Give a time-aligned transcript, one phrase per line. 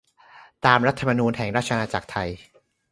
[0.65, 2.29] ตามรัฐธรรมนูญแห่งราชอาณาจักรไทย